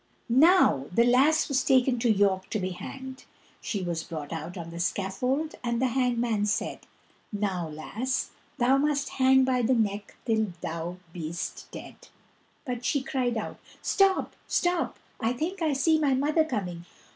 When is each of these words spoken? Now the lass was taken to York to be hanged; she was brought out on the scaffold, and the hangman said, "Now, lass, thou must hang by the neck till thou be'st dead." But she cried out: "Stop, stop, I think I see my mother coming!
Now 0.41 0.87
the 0.91 1.03
lass 1.03 1.47
was 1.47 1.63
taken 1.63 1.99
to 1.99 2.09
York 2.09 2.49
to 2.49 2.59
be 2.59 2.71
hanged; 2.71 3.25
she 3.61 3.83
was 3.83 4.03
brought 4.03 4.33
out 4.33 4.57
on 4.57 4.71
the 4.71 4.79
scaffold, 4.79 5.53
and 5.63 5.79
the 5.79 5.89
hangman 5.89 6.47
said, 6.47 6.87
"Now, 7.31 7.67
lass, 7.69 8.31
thou 8.57 8.77
must 8.77 9.09
hang 9.21 9.43
by 9.43 9.61
the 9.61 9.75
neck 9.75 10.15
till 10.25 10.53
thou 10.59 10.97
be'st 11.13 11.69
dead." 11.69 12.07
But 12.65 12.83
she 12.83 13.03
cried 13.03 13.37
out: 13.37 13.59
"Stop, 13.83 14.35
stop, 14.47 14.97
I 15.19 15.33
think 15.33 15.61
I 15.61 15.73
see 15.73 15.99
my 15.99 16.15
mother 16.15 16.45
coming! 16.45 16.87